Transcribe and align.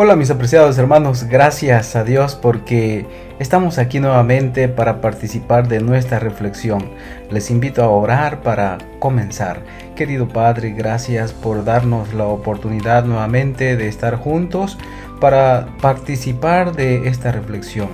Hola 0.00 0.14
mis 0.14 0.30
apreciados 0.30 0.78
hermanos, 0.78 1.24
gracias 1.24 1.96
a 1.96 2.04
Dios 2.04 2.36
porque 2.36 3.04
estamos 3.40 3.78
aquí 3.78 3.98
nuevamente 3.98 4.68
para 4.68 5.00
participar 5.00 5.66
de 5.66 5.80
nuestra 5.80 6.20
reflexión. 6.20 6.92
Les 7.32 7.50
invito 7.50 7.82
a 7.82 7.88
orar 7.88 8.40
para 8.42 8.78
comenzar. 9.00 9.60
Querido 9.96 10.28
Padre, 10.28 10.70
gracias 10.70 11.32
por 11.32 11.64
darnos 11.64 12.14
la 12.14 12.26
oportunidad 12.26 13.06
nuevamente 13.06 13.76
de 13.76 13.88
estar 13.88 14.14
juntos 14.14 14.78
para 15.20 15.66
participar 15.82 16.76
de 16.76 17.08
esta 17.08 17.32
reflexión. 17.32 17.88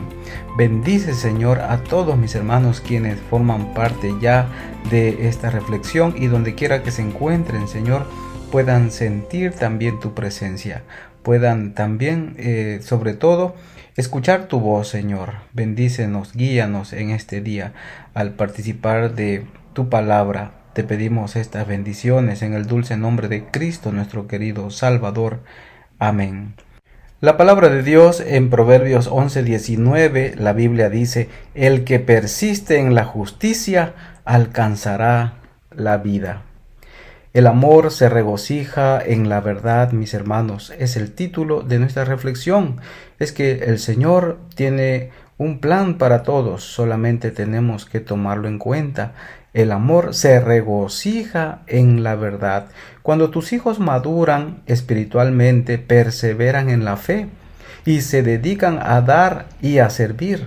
Bendice 0.58 1.14
Señor 1.14 1.60
a 1.60 1.78
todos 1.78 2.18
mis 2.18 2.34
hermanos 2.34 2.82
quienes 2.82 3.18
forman 3.18 3.72
parte 3.72 4.12
ya 4.20 4.46
de 4.90 5.26
esta 5.26 5.48
reflexión 5.48 6.14
y 6.18 6.26
donde 6.26 6.54
quiera 6.54 6.82
que 6.82 6.90
se 6.90 7.00
encuentren 7.00 7.66
Señor 7.66 8.04
puedan 8.52 8.90
sentir 8.90 9.52
también 9.54 9.98
tu 10.00 10.12
presencia 10.12 10.82
puedan 11.24 11.74
también, 11.74 12.36
eh, 12.38 12.78
sobre 12.82 13.14
todo, 13.14 13.56
escuchar 13.96 14.46
tu 14.46 14.60
voz, 14.60 14.86
Señor. 14.86 15.32
Bendícenos, 15.52 16.32
guíanos 16.34 16.92
en 16.92 17.10
este 17.10 17.40
día 17.40 17.72
al 18.14 18.34
participar 18.34 19.14
de 19.16 19.44
tu 19.72 19.88
palabra. 19.88 20.52
Te 20.74 20.84
pedimos 20.84 21.34
estas 21.34 21.66
bendiciones 21.66 22.42
en 22.42 22.54
el 22.54 22.66
dulce 22.66 22.96
nombre 22.96 23.26
de 23.26 23.46
Cristo, 23.46 23.90
nuestro 23.90 24.28
querido 24.28 24.70
Salvador. 24.70 25.40
Amén. 25.98 26.54
La 27.20 27.36
palabra 27.36 27.70
de 27.70 27.82
Dios 27.82 28.20
en 28.20 28.50
Proverbios 28.50 29.08
11:19, 29.08 30.34
la 30.36 30.52
Biblia 30.52 30.90
dice, 30.90 31.28
El 31.54 31.84
que 31.84 31.98
persiste 31.98 32.78
en 32.78 32.94
la 32.94 33.04
justicia 33.04 33.94
alcanzará 34.24 35.34
la 35.70 35.96
vida. 35.96 36.42
El 37.34 37.48
amor 37.48 37.90
se 37.90 38.08
regocija 38.08 39.02
en 39.04 39.28
la 39.28 39.40
verdad, 39.40 39.90
mis 39.90 40.14
hermanos. 40.14 40.72
Es 40.78 40.96
el 40.96 41.10
título 41.10 41.62
de 41.62 41.80
nuestra 41.80 42.04
reflexión. 42.04 42.76
Es 43.18 43.32
que 43.32 43.64
el 43.64 43.80
Señor 43.80 44.38
tiene 44.54 45.10
un 45.36 45.58
plan 45.58 45.98
para 45.98 46.22
todos, 46.22 46.62
solamente 46.62 47.32
tenemos 47.32 47.86
que 47.86 47.98
tomarlo 47.98 48.46
en 48.46 48.60
cuenta. 48.60 49.14
El 49.52 49.72
amor 49.72 50.14
se 50.14 50.38
regocija 50.38 51.62
en 51.66 52.04
la 52.04 52.14
verdad. 52.14 52.68
Cuando 53.02 53.30
tus 53.30 53.52
hijos 53.52 53.80
maduran 53.80 54.62
espiritualmente, 54.66 55.78
perseveran 55.78 56.70
en 56.70 56.84
la 56.84 56.96
fe 56.96 57.26
y 57.84 58.02
se 58.02 58.22
dedican 58.22 58.78
a 58.80 59.00
dar 59.00 59.46
y 59.60 59.78
a 59.78 59.90
servir. 59.90 60.46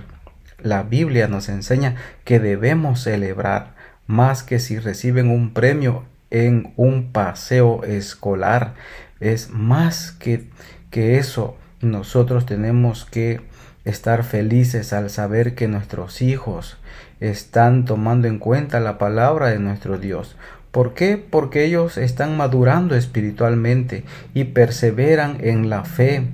La 0.62 0.84
Biblia 0.84 1.28
nos 1.28 1.50
enseña 1.50 1.96
que 2.24 2.40
debemos 2.40 3.02
celebrar 3.02 3.74
más 4.06 4.42
que 4.42 4.58
si 4.58 4.78
reciben 4.78 5.28
un 5.30 5.52
premio 5.52 6.04
en 6.30 6.72
un 6.76 7.12
paseo 7.12 7.84
escolar. 7.84 8.74
Es 9.20 9.50
más 9.50 10.12
que, 10.12 10.48
que 10.90 11.18
eso. 11.18 11.56
Nosotros 11.80 12.46
tenemos 12.46 13.04
que 13.04 13.40
estar 13.84 14.24
felices 14.24 14.92
al 14.92 15.10
saber 15.10 15.54
que 15.54 15.68
nuestros 15.68 16.22
hijos 16.22 16.76
están 17.20 17.84
tomando 17.84 18.28
en 18.28 18.38
cuenta 18.38 18.80
la 18.80 18.98
palabra 18.98 19.48
de 19.48 19.58
nuestro 19.58 19.98
Dios. 19.98 20.36
¿Por 20.70 20.94
qué? 20.94 21.16
Porque 21.16 21.64
ellos 21.64 21.96
están 21.96 22.36
madurando 22.36 22.94
espiritualmente 22.94 24.04
y 24.34 24.44
perseveran 24.44 25.38
en 25.40 25.70
la 25.70 25.84
fe. 25.84 26.26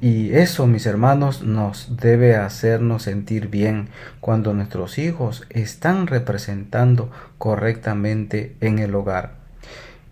Y 0.00 0.34
eso, 0.34 0.66
mis 0.66 0.84
hermanos, 0.84 1.42
nos 1.42 1.96
debe 1.96 2.36
hacernos 2.36 3.04
sentir 3.04 3.48
bien 3.48 3.88
cuando 4.20 4.52
nuestros 4.52 4.98
hijos 4.98 5.46
están 5.48 6.06
representando 6.06 7.10
correctamente 7.38 8.56
en 8.60 8.78
el 8.78 8.94
hogar. 8.94 9.46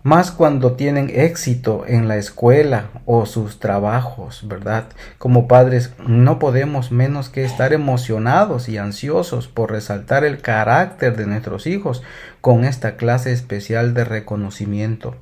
Más 0.01 0.31
cuando 0.31 0.73
tienen 0.73 1.11
éxito 1.11 1.83
en 1.87 2.07
la 2.07 2.17
escuela 2.17 2.89
o 3.05 3.25
sus 3.25 3.59
trabajos, 3.59 4.47
¿verdad? 4.47 4.85
Como 5.17 5.47
padres 5.47 5.93
no 6.05 6.37
podemos 6.37 6.91
menos 6.91 7.29
que 7.29 7.43
estar 7.43 7.73
emocionados 7.73 8.69
y 8.69 8.77
ansiosos 8.77 9.47
por 9.47 9.71
resaltar 9.71 10.23
el 10.23 10.41
carácter 10.41 11.15
de 11.15 11.25
nuestros 11.25 11.65
hijos 11.65 12.03
con 12.41 12.65
esta 12.65 12.97
clase 12.97 13.33
especial 13.33 13.95
de 13.95 14.05
reconocimiento. 14.05 15.15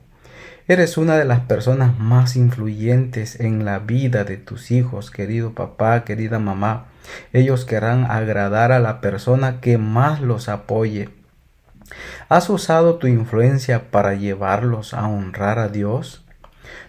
Eres 0.66 0.97
una 0.97 1.18
de 1.18 1.25
las 1.25 1.41
personas 1.41 2.00
más 2.00 2.38
influyentes 2.38 3.38
en 3.41 3.66
la 3.66 3.79
vida 3.79 4.24
de 4.24 4.38
tus 4.38 4.72
hijos, 4.72 5.12
querido 5.12 5.51
papá, 5.51 6.06
querida 6.06 6.40
mamá. 6.40 6.85
Ellos 7.34 7.66
querrán 7.66 8.09
agradar 8.09 8.72
a 8.72 8.79
la 8.79 9.02
persona 9.02 9.59
que 9.59 9.78
más 9.78 10.22
los 10.22 10.47
apoye. 10.47 11.09
¿Has 12.29 12.50
usado 12.50 12.96
tu 12.96 13.07
influencia 13.07 13.91
para 13.91 14.13
llevarlos 14.13 14.94
a 14.94 15.06
honrar 15.09 15.59
a 15.59 15.68
Dios? 15.68 16.23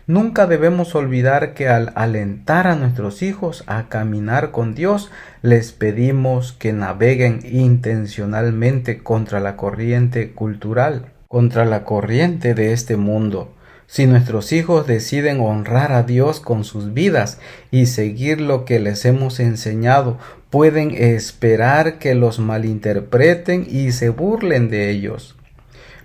Nunca 0.07 0.47
debemos 0.47 0.95
olvidar 0.95 1.53
que 1.53 1.69
al 1.69 1.91
alentar 1.97 2.69
a 2.69 2.77
nuestros 2.77 3.23
hijos 3.23 3.65
a 3.67 3.89
caminar 3.89 4.53
con 4.53 4.77
Dios, 4.77 5.11
les 5.43 5.73
pedimos 5.73 6.53
que 6.53 6.73
naveguen 6.73 7.41
intencionalmente 7.43 9.03
contra 9.03 9.41
la 9.41 9.57
corriente 9.57 10.31
cultural, 10.31 11.07
contra 11.27 11.65
la 11.65 11.83
corriente 11.83 12.55
de 12.55 12.73
este 12.73 12.97
mundo. 12.97 13.51
Si 13.87 14.07
nuestros 14.07 14.53
hijos 14.53 14.87
deciden 14.87 15.41
honrar 15.41 15.93
a 15.93 16.03
Dios 16.03 16.41
con 16.41 16.65
sus 16.65 16.95
vidas 16.95 17.39
y 17.71 17.87
seguir 17.87 18.41
lo 18.41 18.65
que 18.65 18.81
les 18.81 19.05
hemos 19.05 19.41
enseñado, 19.41 20.19
pueden 20.51 20.91
esperar 20.93 21.99
que 21.99 22.15
los 22.15 22.39
malinterpreten 22.39 23.67
y 23.69 23.93
se 23.93 24.09
burlen 24.09 24.71
de 24.71 24.91
ellos. 24.91 25.37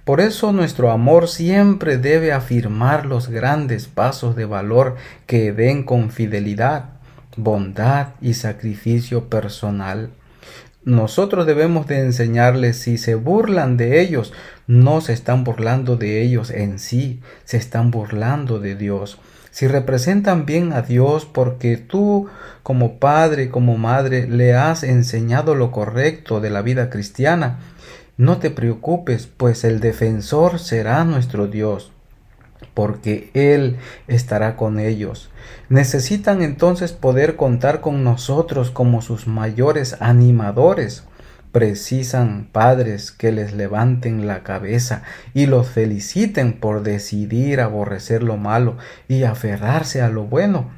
Por 0.03 0.21
eso 0.21 0.51
nuestro 0.51 0.89
amor 0.89 1.27
siempre 1.27 1.97
debe 1.97 2.31
afirmar 2.31 3.05
los 3.05 3.29
grandes 3.29 3.87
pasos 3.87 4.35
de 4.35 4.45
valor 4.45 4.95
que 5.27 5.51
den 5.51 5.83
con 5.83 6.09
fidelidad, 6.09 6.85
bondad 7.37 8.07
y 8.19 8.33
sacrificio 8.33 9.29
personal. 9.29 10.09
Nosotros 10.89 11.45
debemos 11.45 11.85
de 11.85 11.99
enseñarles 11.99 12.77
si 12.77 12.97
se 12.97 13.13
burlan 13.13 13.77
de 13.77 14.01
ellos, 14.01 14.33
no 14.65 15.01
se 15.01 15.13
están 15.13 15.43
burlando 15.43 15.97
de 15.97 16.23
ellos 16.23 16.49
en 16.49 16.79
sí, 16.79 17.19
se 17.45 17.57
están 17.57 17.91
burlando 17.91 18.59
de 18.59 18.73
Dios. 18.73 19.19
Si 19.51 19.67
representan 19.67 20.47
bien 20.47 20.73
a 20.73 20.81
Dios 20.81 21.27
porque 21.31 21.77
tú 21.77 22.27
como 22.63 22.97
padre, 22.97 23.49
como 23.49 23.77
madre, 23.77 24.27
le 24.27 24.55
has 24.55 24.81
enseñado 24.81 25.53
lo 25.53 25.69
correcto 25.69 26.41
de 26.41 26.49
la 26.49 26.63
vida 26.63 26.89
cristiana, 26.89 27.59
no 28.17 28.39
te 28.39 28.49
preocupes, 28.49 29.27
pues 29.27 29.63
el 29.65 29.81
defensor 29.81 30.57
será 30.57 31.03
nuestro 31.03 31.45
Dios 31.45 31.91
porque 32.73 33.29
Él 33.33 33.77
estará 34.07 34.55
con 34.55 34.79
ellos. 34.79 35.29
Necesitan 35.69 36.41
entonces 36.41 36.93
poder 36.93 37.35
contar 37.35 37.81
con 37.81 38.03
nosotros 38.03 38.71
como 38.71 39.01
sus 39.01 39.27
mayores 39.27 39.97
animadores. 39.99 41.03
Precisan 41.51 42.47
padres 42.51 43.11
que 43.11 43.31
les 43.31 43.53
levanten 43.53 44.27
la 44.27 44.43
cabeza 44.43 45.01
y 45.33 45.47
los 45.47 45.67
feliciten 45.67 46.53
por 46.53 46.83
decidir 46.83 47.59
aborrecer 47.59 48.21
lo 48.21 48.37
malo 48.37 48.77
y 49.07 49.23
aferrarse 49.23 50.01
a 50.01 50.09
lo 50.09 50.25
bueno. 50.25 50.69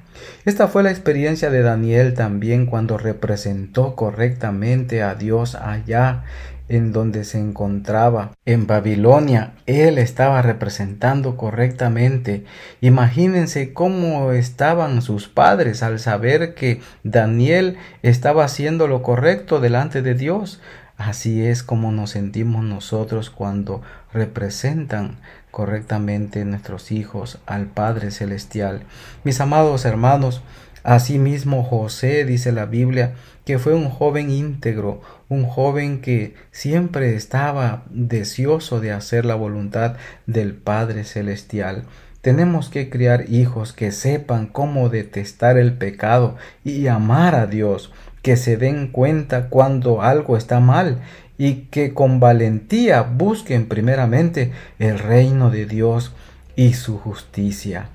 Esta 0.45 0.67
fue 0.67 0.83
la 0.83 0.91
experiencia 0.91 1.49
de 1.49 1.61
Daniel 1.61 2.13
también 2.13 2.65
cuando 2.65 2.97
representó 2.97 3.95
correctamente 3.95 5.03
a 5.03 5.15
Dios 5.15 5.55
allá 5.55 6.23
en 6.71 6.93
donde 6.93 7.25
se 7.25 7.37
encontraba 7.37 8.31
en 8.45 8.65
Babilonia. 8.65 9.55
Él 9.65 9.97
estaba 9.97 10.41
representando 10.41 11.35
correctamente. 11.35 12.45
Imagínense 12.79 13.73
cómo 13.73 14.31
estaban 14.31 15.01
sus 15.01 15.27
padres 15.27 15.83
al 15.83 15.99
saber 15.99 16.53
que 16.55 16.79
Daniel 17.03 17.75
estaba 18.03 18.45
haciendo 18.45 18.87
lo 18.87 19.03
correcto 19.03 19.59
delante 19.59 20.01
de 20.01 20.13
Dios. 20.13 20.61
Así 20.95 21.45
es 21.45 21.61
como 21.61 21.91
nos 21.91 22.11
sentimos 22.11 22.63
nosotros 22.63 23.29
cuando 23.29 23.81
representan 24.13 25.17
correctamente 25.51 26.45
nuestros 26.45 26.93
hijos 26.93 27.39
al 27.47 27.65
Padre 27.65 28.11
Celestial. 28.11 28.83
Mis 29.25 29.41
amados 29.41 29.83
hermanos, 29.83 30.41
Asimismo 30.83 31.63
José, 31.63 32.25
dice 32.25 32.51
la 32.51 32.65
Biblia, 32.65 33.13
que 33.45 33.59
fue 33.59 33.75
un 33.75 33.89
joven 33.89 34.31
íntegro, 34.31 35.01
un 35.31 35.45
joven 35.45 36.01
que 36.01 36.33
siempre 36.51 37.15
estaba 37.15 37.83
deseoso 37.89 38.81
de 38.81 38.91
hacer 38.91 39.23
la 39.23 39.35
voluntad 39.35 39.95
del 40.27 40.53
Padre 40.53 41.05
Celestial. 41.05 41.85
Tenemos 42.19 42.67
que 42.67 42.89
criar 42.89 43.29
hijos 43.29 43.71
que 43.71 43.93
sepan 43.93 44.47
cómo 44.47 44.89
detestar 44.89 45.57
el 45.57 45.71
pecado 45.71 46.35
y 46.65 46.87
amar 46.87 47.35
a 47.35 47.47
Dios, 47.47 47.93
que 48.21 48.35
se 48.35 48.57
den 48.57 48.87
cuenta 48.87 49.47
cuando 49.47 50.01
algo 50.01 50.35
está 50.35 50.59
mal 50.59 50.99
y 51.37 51.67
que 51.71 51.93
con 51.93 52.19
valentía 52.19 53.01
busquen 53.01 53.69
primeramente 53.69 54.51
el 54.79 54.99
reino 54.99 55.49
de 55.49 55.65
Dios 55.65 56.11
y 56.57 56.73
su 56.73 56.97
justicia. 56.97 57.87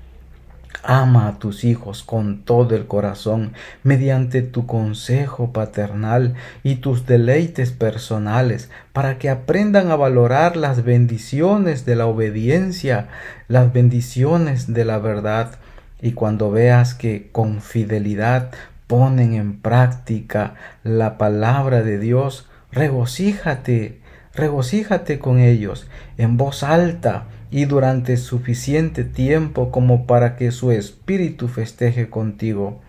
Ama 0.83 1.27
a 1.27 1.39
tus 1.39 1.63
hijos 1.63 2.03
con 2.03 2.43
todo 2.43 2.75
el 2.75 2.87
corazón 2.87 3.53
mediante 3.83 4.41
tu 4.41 4.65
consejo 4.65 5.51
paternal 5.51 6.35
y 6.63 6.75
tus 6.75 7.05
deleites 7.05 7.71
personales 7.71 8.69
para 8.93 9.17
que 9.17 9.29
aprendan 9.29 9.91
a 9.91 9.95
valorar 9.95 10.55
las 10.55 10.83
bendiciones 10.83 11.85
de 11.85 11.95
la 11.95 12.05
obediencia, 12.05 13.07
las 13.47 13.73
bendiciones 13.73 14.73
de 14.73 14.85
la 14.85 14.97
verdad. 14.99 15.59
y 15.99 16.11
cuando 16.11 16.51
veas 16.51 16.93
que 16.93 17.29
con 17.31 17.59
fidelidad 17.59 18.51
ponen 18.85 19.33
en 19.33 19.59
práctica 19.59 20.53
la 20.83 21.17
palabra 21.17 21.81
de 21.81 21.97
Dios, 21.97 22.47
regocíjate, 22.71 23.99
regocíjate 24.35 25.17
con 25.17 25.39
ellos 25.39 25.87
en 26.17 26.37
voz 26.37 26.61
alta 26.61 27.25
y 27.49 27.65
durante 27.65 28.17
suficiente 28.17 29.03
tiempo 29.03 29.71
como 29.71 30.05
para 30.05 30.35
que 30.35 30.51
su 30.51 30.71
espíritu 30.71 31.47
festeje 31.47 32.09
contigo. 32.09 32.81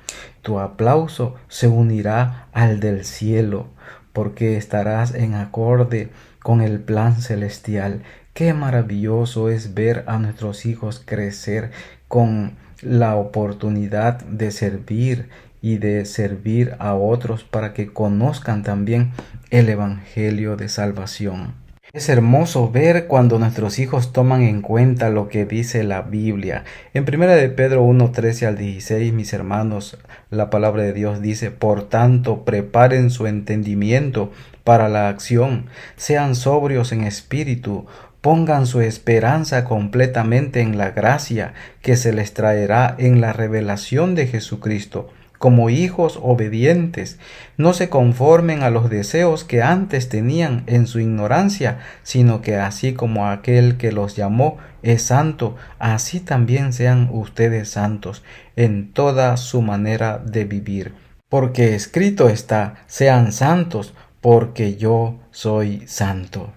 Tu 0.43 0.59
aplauso 0.59 1.37
se 1.49 1.69
unirá 1.69 2.49
al 2.53 2.81
del 2.81 3.05
cielo, 3.05 3.69
porque 4.13 4.57
estarás 4.57 5.15
en 5.15 5.35
acorde 5.35 6.11
con 6.43 6.61
el 6.61 6.81
plan 6.81 7.21
celestial. 7.21 8.03
Qué 8.33 8.55
maravilloso 8.55 9.49
es 9.49 9.75
ver 9.75 10.05
a 10.07 10.19
nuestros 10.19 10.67
hijos 10.67 11.03
crecer 11.05 11.71
con 12.09 12.57
la 12.83 13.17
oportunidad 13.17 14.21
de 14.21 14.51
servir 14.51 15.29
y 15.61 15.79
de 15.79 16.05
servir 16.05 16.77
a 16.79 16.95
otros 16.95 17.45
para 17.45 17.75
que 17.75 17.93
conozcan 17.93 18.63
también 18.63 19.13
el 19.51 19.69
Evangelio 19.69 20.57
de 20.57 20.69
salvación. 20.69 21.68
Es 21.99 22.09
hermoso 22.09 22.71
ver 22.71 23.09
cuando 23.09 23.41
nuestros 23.41 23.81
hijos 23.81 24.13
toman 24.13 24.43
en 24.43 24.63
cuenta 24.63 25.11
lo 25.11 25.29
que 25.29 25.45
dice 25.45 25.83
la 25.83 26.03
Biblia. 26.03 26.63
En 26.95 27.03
1 27.13 27.27
de 27.27 27.49
Pedro 27.49 27.83
1, 27.83 28.13
13 28.13 28.47
al 28.47 28.57
16, 28.57 29.13
mis 29.13 29.33
hermanos, 29.33 29.99
la 30.31 30.49
palabra 30.49 30.85
de 30.85 30.93
Dios 30.93 31.21
dice, 31.21 31.51
por 31.51 31.89
tanto, 31.89 32.45
preparen 32.45 33.11
su 33.11 33.27
entendimiento 33.27 34.31
para 34.63 34.89
la 34.89 35.09
acción, 35.09 35.67
sean 35.97 36.37
sobrios 36.37 36.93
en 36.93 37.03
espíritu, 37.03 37.87
pongan 38.21 38.69
su 38.69 38.81
esperanza 38.81 39.65
completamente 39.65 40.61
en 40.61 40.79
la 40.79 40.93
gracia 40.93 41.53
que 41.83 41.97
se 41.97 42.13
les 42.13 42.33
traerá 42.33 42.95
en 42.97 43.21
la 43.21 43.33
revelación 43.33 44.15
de 44.15 44.29
Jesucristo 44.29 45.11
como 45.39 45.71
hijos 45.71 46.19
obedientes, 46.23 47.19
no 47.57 47.73
se 47.73 47.89
conformen 47.89 48.63
a 48.63 48.71
los 48.71 48.91
deseos 48.91 49.45
que 49.45 49.63
antes 49.63 50.09
tenían 50.09 50.65
en 50.67 50.87
su 50.87 51.01
ignorancia, 51.01 51.79
sino 52.03 52.43
que 52.43 52.57
así 52.57 52.93
como 52.93 53.29
aquel 53.29 53.77
que 53.77 53.93
los 53.93 54.17
llamó 54.17 54.59
es 54.83 55.03
santo, 55.03 55.57
así 55.79 56.21
también 56.21 56.73
sean 56.73 57.09
ustedes 57.13 57.71
santos 57.71 58.23
en 58.57 58.93
toda 58.93 59.37
su 59.37 59.63
manera 59.63 60.19
de 60.19 60.45
vivir. 60.45 60.93
Porque 61.29 61.75
escrito 61.75 62.29
está, 62.29 62.85
sean 62.87 63.33
santos, 63.33 63.95
porque 64.21 64.77
yo 64.77 65.21
soy 65.31 65.87
santo. 65.87 66.53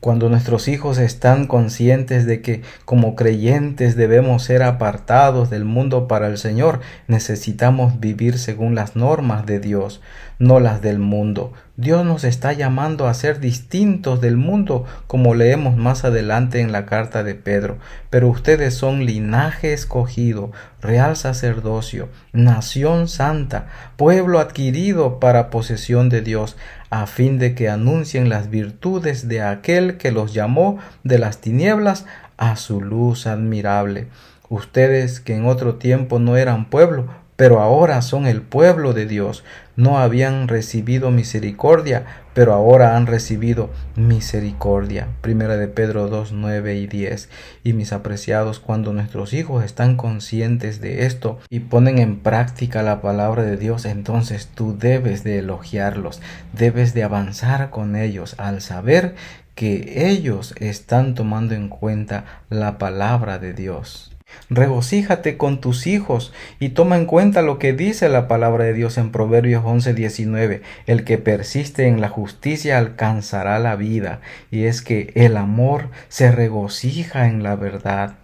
Cuando 0.00 0.30
nuestros 0.30 0.66
hijos 0.66 0.96
están 0.96 1.46
conscientes 1.46 2.24
de 2.24 2.40
que 2.40 2.62
como 2.86 3.14
creyentes 3.14 3.96
debemos 3.96 4.42
ser 4.42 4.62
apartados 4.62 5.50
del 5.50 5.66
mundo 5.66 6.08
para 6.08 6.28
el 6.28 6.38
Señor, 6.38 6.80
necesitamos 7.06 8.00
vivir 8.00 8.38
según 8.38 8.74
las 8.74 8.96
normas 8.96 9.44
de 9.44 9.60
Dios, 9.60 10.00
no 10.38 10.58
las 10.58 10.80
del 10.80 10.98
mundo. 11.00 11.52
Dios 11.76 12.04
nos 12.04 12.24
está 12.24 12.52
llamando 12.52 13.08
a 13.08 13.14
ser 13.14 13.40
distintos 13.40 14.20
del 14.20 14.36
mundo, 14.36 14.84
como 15.06 15.34
leemos 15.34 15.76
más 15.76 16.04
adelante 16.04 16.60
en 16.60 16.72
la 16.72 16.84
carta 16.86 17.22
de 17.22 17.34
Pedro. 17.34 17.78
Pero 18.08 18.28
ustedes 18.28 18.74
son 18.74 19.06
linaje 19.06 19.72
escogido, 19.72 20.50
real 20.82 21.16
sacerdocio, 21.16 22.08
nación 22.32 23.08
santa, 23.08 23.68
pueblo 23.96 24.40
adquirido 24.40 25.20
para 25.20 25.48
posesión 25.48 26.08
de 26.08 26.20
Dios, 26.20 26.56
a 26.90 27.06
fin 27.06 27.38
de 27.38 27.54
que 27.54 27.68
anuncien 27.68 28.28
las 28.28 28.50
virtudes 28.50 29.28
de 29.28 29.42
aquel 29.42 29.89
que 29.96 30.12
los 30.12 30.34
llamó 30.34 30.78
de 31.04 31.18
las 31.18 31.40
tinieblas 31.40 32.06
a 32.36 32.56
su 32.56 32.80
luz 32.80 33.26
admirable. 33.26 34.08
Ustedes 34.48 35.20
que 35.20 35.36
en 35.36 35.46
otro 35.46 35.76
tiempo 35.76 36.18
no 36.18 36.36
eran 36.36 36.70
pueblo, 36.70 37.06
pero 37.40 37.60
ahora 37.60 38.02
son 38.02 38.26
el 38.26 38.42
pueblo 38.42 38.92
de 38.92 39.06
Dios. 39.06 39.44
No 39.74 39.98
habían 39.98 40.46
recibido 40.46 41.10
misericordia, 41.10 42.04
pero 42.34 42.52
ahora 42.52 42.98
han 42.98 43.06
recibido 43.06 43.70
misericordia. 43.96 45.08
Primera 45.22 45.56
de 45.56 45.66
Pedro 45.66 46.08
2, 46.08 46.32
9 46.32 46.76
y 46.76 46.86
10. 46.86 47.30
Y 47.64 47.72
mis 47.72 47.94
apreciados, 47.94 48.60
cuando 48.60 48.92
nuestros 48.92 49.32
hijos 49.32 49.64
están 49.64 49.96
conscientes 49.96 50.82
de 50.82 51.06
esto 51.06 51.38
y 51.48 51.60
ponen 51.60 51.98
en 51.98 52.18
práctica 52.18 52.82
la 52.82 53.00
palabra 53.00 53.42
de 53.42 53.56
Dios, 53.56 53.86
entonces 53.86 54.50
tú 54.54 54.76
debes 54.78 55.24
de 55.24 55.38
elogiarlos, 55.38 56.20
debes 56.52 56.92
de 56.92 57.04
avanzar 57.04 57.70
con 57.70 57.96
ellos 57.96 58.34
al 58.36 58.60
saber 58.60 59.14
que 59.60 60.08
ellos 60.08 60.54
están 60.58 61.14
tomando 61.14 61.54
en 61.54 61.68
cuenta 61.68 62.24
la 62.48 62.78
palabra 62.78 63.38
de 63.38 63.52
Dios. 63.52 64.10
Regocíjate 64.48 65.36
con 65.36 65.60
tus 65.60 65.86
hijos 65.86 66.32
y 66.58 66.70
toma 66.70 66.96
en 66.96 67.04
cuenta 67.04 67.42
lo 67.42 67.58
que 67.58 67.74
dice 67.74 68.08
la 68.08 68.26
palabra 68.26 68.64
de 68.64 68.72
Dios 68.72 68.96
en 68.96 69.12
Proverbios 69.12 69.62
11:19. 69.62 70.62
El 70.86 71.04
que 71.04 71.18
persiste 71.18 71.88
en 71.88 72.00
la 72.00 72.08
justicia 72.08 72.78
alcanzará 72.78 73.58
la 73.58 73.76
vida. 73.76 74.22
Y 74.50 74.64
es 74.64 74.80
que 74.80 75.12
el 75.14 75.36
amor 75.36 75.90
se 76.08 76.32
regocija 76.32 77.26
en 77.26 77.42
la 77.42 77.54
verdad. 77.54 78.19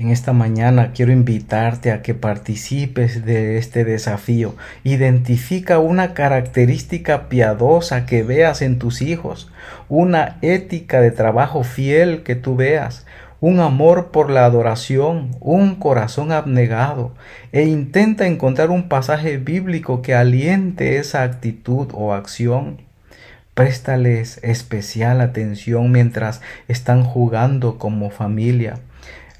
En 0.00 0.08
esta 0.08 0.32
mañana 0.32 0.92
quiero 0.94 1.12
invitarte 1.12 1.92
a 1.92 2.00
que 2.00 2.14
participes 2.14 3.22
de 3.26 3.58
este 3.58 3.84
desafío. 3.84 4.56
Identifica 4.82 5.78
una 5.78 6.14
característica 6.14 7.28
piadosa 7.28 8.06
que 8.06 8.22
veas 8.22 8.62
en 8.62 8.78
tus 8.78 9.02
hijos, 9.02 9.52
una 9.90 10.38
ética 10.40 11.02
de 11.02 11.10
trabajo 11.10 11.64
fiel 11.64 12.22
que 12.22 12.34
tú 12.34 12.56
veas, 12.56 13.04
un 13.42 13.60
amor 13.60 14.10
por 14.10 14.30
la 14.30 14.46
adoración, 14.46 15.32
un 15.38 15.74
corazón 15.74 16.32
abnegado, 16.32 17.12
e 17.52 17.64
intenta 17.64 18.26
encontrar 18.26 18.70
un 18.70 18.88
pasaje 18.88 19.36
bíblico 19.36 20.00
que 20.00 20.14
aliente 20.14 20.96
esa 20.96 21.24
actitud 21.24 21.88
o 21.92 22.14
acción. 22.14 22.78
Préstales 23.52 24.40
especial 24.42 25.20
atención 25.20 25.92
mientras 25.92 26.40
están 26.68 27.04
jugando 27.04 27.76
como 27.76 28.08
familia. 28.08 28.78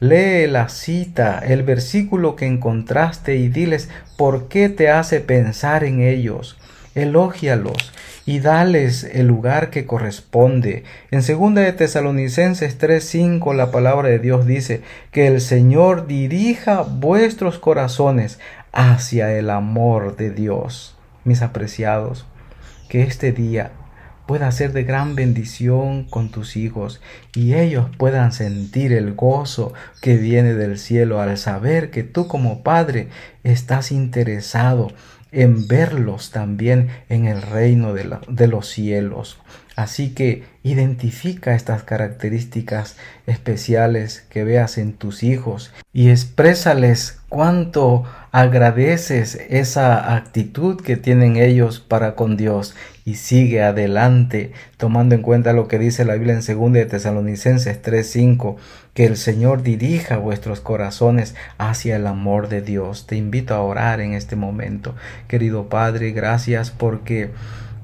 Lee 0.03 0.47
la 0.47 0.71
cita, 0.71 1.41
el 1.41 1.63
versículo 1.63 2.35
que 2.35 2.47
encontraste 2.47 3.37
y 3.37 3.49
diles 3.49 3.91
por 4.17 4.49
qué 4.49 4.71
te 4.71 4.89
hace 4.89 5.21
pensar 5.21 5.85
en 5.85 6.01
ellos. 6.01 6.57
Elógialos 6.95 7.93
y 8.25 8.41
dales 8.41 9.05
el 9.05 9.27
lugar 9.27 9.69
que 9.69 9.85
corresponde. 9.85 10.85
En 11.11 11.21
2 11.21 11.55
de 11.55 11.73
Tesalonicenses 11.75 12.79
3:5 12.79 13.53
la 13.53 13.71
palabra 13.71 14.09
de 14.09 14.19
Dios 14.19 14.47
dice 14.47 14.81
que 15.13 15.27
el 15.27 15.43
Señor 15.43 16.07
dirija 16.07 16.81
vuestros 16.81 17.59
corazones 17.59 18.39
hacia 18.73 19.37
el 19.37 19.51
amor 19.51 20.17
de 20.17 20.31
Dios. 20.31 20.97
Mis 21.25 21.43
apreciados, 21.43 22.25
que 22.89 23.03
este 23.03 23.33
día 23.33 23.73
pueda 24.31 24.53
ser 24.53 24.73
de 24.73 24.85
gran 24.85 25.17
bendición 25.17 26.05
con 26.05 26.29
tus 26.29 26.57
hijos 26.57 27.01
y 27.35 27.55
ellos 27.55 27.87
puedan 27.99 28.31
sentir 28.31 28.93
el 28.93 29.15
gozo 29.15 29.73
que 30.01 30.19
viene 30.19 30.55
del 30.55 30.79
cielo 30.79 31.21
al 31.21 31.37
saber 31.37 31.91
que 31.91 32.05
tú 32.05 32.29
como 32.29 32.63
padre 32.63 33.09
estás 33.43 33.91
interesado 33.91 34.93
en 35.33 35.67
verlos 35.67 36.31
también 36.31 36.91
en 37.09 37.27
el 37.27 37.43
reino 37.43 37.93
de, 37.93 38.19
de, 38.29 38.47
los 38.47 38.69
cielos. 38.69 39.41
Así 39.81 40.11
que 40.11 40.43
identifica 40.63 41.55
estas 41.55 41.85
características 41.85 42.99
especiales 43.27 44.27
que 44.29 44.45
veas 44.45 44.77
en 44.77 44.93
tus 44.93 45.23
hijos 45.23 45.73
y 45.95 46.11
exprésales 46.11 47.19
cuánto 47.31 48.05
agradeces 48.31 49.37
esa 49.49 50.15
actitud 50.15 50.83
que 50.83 50.99
tienen 50.99 51.37
ellos 51.37 51.81
para 51.81 52.15
con 52.15 52.37
Dios 52.37 52.75
y 53.07 53.15
sigue 53.15 53.63
adelante 53.63 54.53
tomando 54.77 55.15
en 55.15 55.23
cuenta 55.23 55.55
lo 55.55 55.67
que 55.67 55.79
dice 55.79 56.05
la 56.05 56.13
Biblia 56.13 56.35
en 56.35 56.41
2 56.45 56.73
de 56.75 56.85
Tesalonicenses 56.85 57.81
3:5 57.81 58.57
que 58.93 59.07
el 59.07 59.17
Señor 59.17 59.63
dirija 59.63 60.19
vuestros 60.19 60.61
corazones 60.61 61.35
hacia 61.57 61.97
el 61.97 62.07
amor 62.07 62.51
de 62.51 62.61
Dios. 62.61 63.07
Te 63.07 63.17
invito 63.17 63.55
a 63.55 63.63
orar 63.63 64.03
en 64.03 64.13
este 64.13 64.37
momento. 64.37 64.95
Querido 65.27 65.71
Padre, 65.71 66.13
gracias 66.13 66.71
porque 66.71 67.31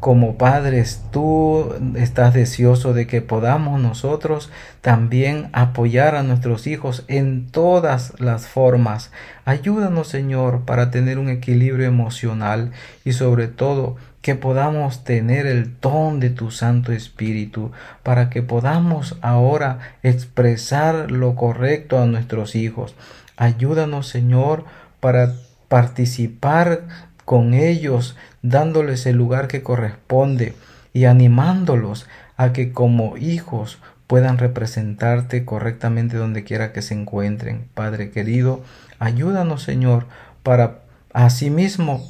como 0.07 0.39
padres, 0.39 1.03
tú 1.11 1.75
estás 1.97 2.33
deseoso 2.33 2.95
de 2.95 3.09
que 3.09 3.23
podamos 3.23 3.81
nosotros 3.81 4.51
también 4.81 5.49
apoyar 5.53 6.15
a 6.15 6.23
nuestros 6.23 6.69
hijos 6.69 7.03
en 7.09 7.49
todas 7.49 8.13
las 8.21 8.47
formas. 8.47 9.11
Ayúdanos, 9.45 10.07
Señor, 10.07 10.65
para 10.65 10.93
tener 10.93 11.19
un 11.19 11.29
equilibrio 11.29 11.89
emocional 11.89 12.71
y 13.05 13.15
sobre 13.15 13.49
todo 13.49 13.97
que 14.23 14.37
podamos 14.37 15.03
tener 15.03 15.45
el 15.45 15.81
don 15.81 16.21
de 16.21 16.31
tu 16.31 16.53
Santo 16.53 16.93
Espíritu, 16.93 17.73
para 18.05 18.31
que 18.31 18.43
podamos 18.43 19.17
ahora 19.23 19.97
expresar 20.05 21.11
lo 21.11 21.35
correcto 21.35 22.01
a 22.01 22.07
nuestros 22.07 22.55
hijos. 22.55 22.95
Ayúdanos, 23.37 24.07
Señor, 24.07 24.67
para 25.01 25.35
participar 25.67 26.83
con 27.25 27.55
ellos, 27.55 28.17
dándoles 28.49 29.07
el 29.07 29.17
lugar 29.17 29.49
que 29.49 29.63
corresponde 29.63 30.55
y 30.93 31.05
animándolos 31.05 32.07
a 32.37 32.53
que 32.53 32.73
como 32.73 33.17
hijos 33.17 33.79
puedan 34.07 34.39
representarte 34.39 35.45
correctamente 35.45 36.17
donde 36.17 36.45
quiera 36.45 36.73
que 36.73 36.83
se 36.83 36.95
encuentren. 36.95 37.69
Padre 37.75 38.11
querido, 38.11 38.63
ayúdanos 38.99 39.63
Señor 39.63 40.07
para 40.43 40.83
asimismo 41.13 42.09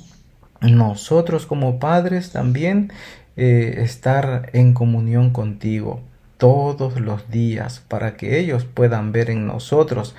nosotros 0.61 1.47
como 1.47 1.79
padres 1.79 2.33
también 2.33 2.93
eh, 3.37 3.77
estar 3.79 4.51
en 4.53 4.75
comunión 4.75 5.31
contigo 5.31 6.01
todos 6.39 7.01
los 7.01 7.31
días 7.31 7.83
para 7.89 8.17
que 8.17 8.39
ellos 8.39 8.65
puedan 8.65 9.13
ver 9.13 9.31
en 9.31 9.47
nosotros 9.47 10.15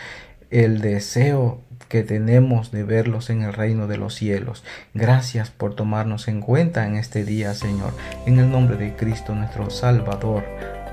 el 0.49 0.79
deseo 0.81 1.61
que 1.87 2.03
tenemos 2.03 2.71
de 2.71 2.83
verlos 2.83 3.29
en 3.29 3.43
el 3.43 3.53
reino 3.53 3.87
de 3.87 3.97
los 3.97 4.15
cielos. 4.15 4.63
Gracias 4.93 5.49
por 5.49 5.75
tomarnos 5.75 6.27
en 6.27 6.41
cuenta 6.41 6.85
en 6.85 6.95
este 6.95 7.23
día, 7.23 7.53
Señor. 7.53 7.93
En 8.25 8.39
el 8.39 8.49
nombre 8.51 8.77
de 8.77 8.95
Cristo 8.95 9.35
nuestro 9.35 9.69
Salvador. 9.69 10.43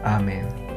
Amén. 0.03 0.74